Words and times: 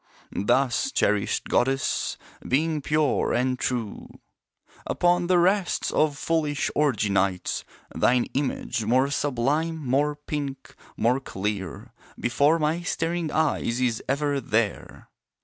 Thus, 0.31 0.91
cherished 0.91 1.43
goddess, 1.47 2.17
Being 2.47 2.81
pure 2.81 3.33
and 3.33 3.59
true 3.59 4.09
Upon 4.87 5.27
the 5.27 5.37
rests 5.37 5.91
of 5.91 6.17
foolish 6.17 6.71
orgy 6.73 7.11
nights 7.11 7.63
Thine 7.93 8.23
image, 8.33 8.83
more 8.83 9.11
sublime, 9.11 9.77
more 9.85 10.15
pink, 10.15 10.75
more 10.97 11.19
clear, 11.19 11.93
Before 12.19 12.57
my 12.57 12.81
staring 12.81 13.31
eyes 13.31 13.79
is 13.79 14.01
ever 14.09 14.39
there. 14.41 15.11